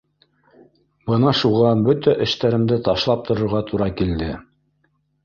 [1.11, 4.31] —Бына шуға бөтә эштәремде ташлап торорға тура килде